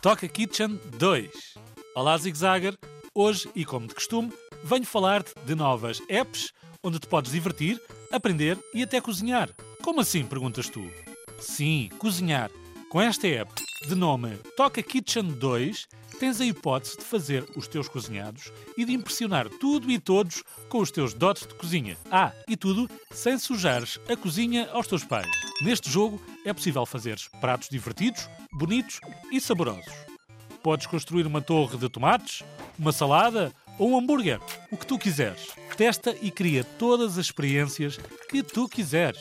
Toca 0.00 0.28
Kitchen 0.28 0.78
2. 0.96 1.28
Olá, 1.92 2.16
Zigzagger. 2.16 2.78
Hoje, 3.12 3.50
e 3.52 3.64
como 3.64 3.88
de 3.88 3.94
costume, 3.94 4.32
venho 4.62 4.86
falar-te 4.86 5.34
de 5.44 5.56
novas 5.56 6.00
apps 6.08 6.52
onde 6.84 7.00
te 7.00 7.08
podes 7.08 7.32
divertir, 7.32 7.82
aprender 8.12 8.56
e 8.72 8.84
até 8.84 9.00
cozinhar. 9.00 9.50
Como 9.82 10.00
assim? 10.00 10.24
perguntas 10.24 10.68
tu. 10.68 10.88
Sim, 11.40 11.90
cozinhar. 11.98 12.48
Com 12.88 13.00
esta 13.02 13.26
app, 13.26 13.52
de 13.88 13.94
nome 13.96 14.36
Toca 14.56 14.80
Kitchen 14.84 15.32
2, 15.32 15.88
tens 16.20 16.40
a 16.40 16.44
hipótese 16.44 16.98
de 16.98 17.04
fazer 17.04 17.44
os 17.56 17.66
teus 17.66 17.88
cozinhados 17.88 18.52
e 18.76 18.84
de 18.84 18.92
impressionar 18.92 19.48
tudo 19.48 19.90
e 19.90 19.98
todos 19.98 20.44
com 20.68 20.78
os 20.78 20.92
teus 20.92 21.12
dotes 21.12 21.44
de 21.44 21.54
cozinha. 21.54 21.98
Ah, 22.08 22.32
e 22.46 22.56
tudo 22.56 22.88
sem 23.10 23.36
sujares 23.36 23.98
a 24.08 24.16
cozinha 24.16 24.70
aos 24.70 24.86
teus 24.86 25.02
pais. 25.02 25.47
Neste 25.60 25.90
jogo 25.90 26.22
é 26.44 26.52
possível 26.52 26.86
fazeres 26.86 27.28
pratos 27.40 27.68
divertidos, 27.68 28.28
bonitos 28.52 29.00
e 29.32 29.40
saborosos. 29.40 29.92
Podes 30.62 30.86
construir 30.86 31.26
uma 31.26 31.40
torre 31.40 31.76
de 31.76 31.88
tomates, 31.88 32.44
uma 32.78 32.92
salada 32.92 33.52
ou 33.76 33.90
um 33.90 33.98
hambúrguer, 33.98 34.40
o 34.70 34.76
que 34.76 34.86
tu 34.86 34.96
quiseres. 34.98 35.48
Testa 35.76 36.16
e 36.22 36.30
cria 36.30 36.62
todas 36.62 37.18
as 37.18 37.26
experiências 37.26 37.98
que 38.28 38.42
tu 38.42 38.68
quiseres. 38.68 39.20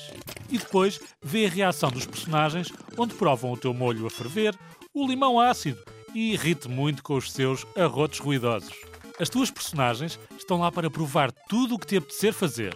E 0.49 0.59
depois 0.59 0.99
vê 1.23 1.47
a 1.47 1.49
reação 1.49 1.89
dos 1.89 2.05
personagens, 2.05 2.71
onde 2.95 3.15
provam 3.15 3.51
o 3.51 3.57
teu 3.57 3.73
molho 3.73 4.05
a 4.05 4.09
ferver, 4.09 4.55
o 4.93 5.07
limão 5.07 5.39
ácido 5.39 5.83
e 6.13 6.33
irrite 6.33 6.67
muito 6.67 7.01
com 7.01 7.15
os 7.15 7.31
seus 7.31 7.65
arrotos 7.75 8.19
ruidosos. 8.19 8.75
As 9.19 9.29
tuas 9.29 9.49
personagens 9.49 10.19
estão 10.37 10.59
lá 10.59 10.71
para 10.71 10.89
provar 10.89 11.31
tudo 11.31 11.75
o 11.75 11.79
que 11.79 11.87
te 11.87 11.97
apetecer 11.97 12.31
fazer. 12.31 12.75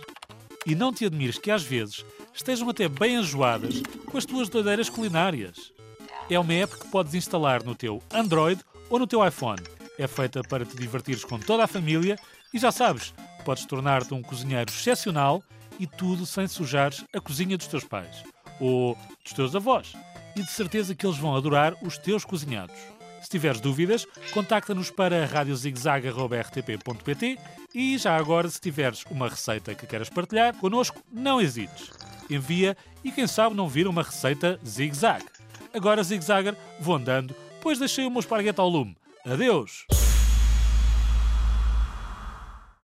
E 0.65 0.75
não 0.75 0.93
te 0.93 1.05
admires 1.05 1.39
que 1.39 1.49
às 1.49 1.63
vezes 1.63 2.05
estejam 2.33 2.70
até 2.70 2.88
bem 2.88 3.15
enjoadas 3.15 3.81
com 4.05 4.17
as 4.17 4.26
tuas 4.26 4.48
doideiras 4.48 4.90
culinárias. 4.90 5.73
É 6.29 6.40
uma 6.40 6.53
app 6.53 6.77
que 6.77 6.87
podes 6.87 7.15
instalar 7.15 7.63
no 7.63 7.76
teu 7.76 8.01
Android 8.13 8.62
ou 8.90 8.99
no 8.99 9.07
teu 9.07 9.26
iPhone. 9.26 9.62
É 9.98 10.07
feita 10.07 10.41
para 10.43 10.65
te 10.65 10.76
divertires 10.77 11.26
com 11.26 11.40
toda 11.40 11.63
a 11.63 11.68
família 11.68 12.18
e 12.53 12.59
já 12.59 12.71
sabes, 12.71 13.13
podes 13.43 13.65
tornar-te 13.65 14.13
um 14.13 14.21
cozinheiro 14.21 14.71
excepcional 14.71 15.43
e 15.79 15.87
tudo 15.87 16.26
sem 16.26 16.48
sujares 16.48 17.03
a 17.13 17.20
cozinha 17.20 17.57
dos 17.57 17.68
teus 17.68 17.84
pais 17.84 18.23
ou 18.59 18.98
dos 19.23 19.34
teus 19.34 19.55
avós. 19.55 19.93
E 20.35 20.43
de 20.43 20.51
certeza 20.51 20.93
que 20.93 21.05
eles 21.05 21.18
vão 21.18 21.35
adorar 21.35 21.75
os 21.81 21.98
teus 21.98 22.23
cozinhados. 22.23 22.75
Se 23.22 23.30
tiveres 23.30 23.62
dúvidas, 23.62 24.08
contacta-nos 24.34 24.90
para 24.90 25.26
radiozigzag.rtp.pt 25.26 27.38
e 27.74 27.98
já 27.98 28.18
agora, 28.18 28.50
se 28.50 28.60
tiveres 28.60 29.05
uma 29.10 29.30
receita 29.30 29.74
que 29.76 29.88
queiras 29.88 30.10
partilhar 30.10 30.54
connosco, 30.55 31.02
não 31.12 31.40
hesites. 31.40 31.92
Envia 32.30 32.76
e 33.04 33.12
quem 33.12 33.27
sabe 33.27 33.55
não 33.55 33.70
vira 33.70 33.90
uma 33.90 34.04
receita 34.04 34.60
zig-zag. 34.66 35.24
Agora, 35.74 36.04
zig-zagger, 36.04 36.58
vou 36.80 36.96
andando, 36.96 37.34
pois 37.62 37.80
deixei 37.80 38.05
o 38.05 38.10
meu 38.10 38.20
esparguete 38.20 38.60
ao 38.60 38.68
lume. 38.68 38.98
Adeus! 39.26 39.86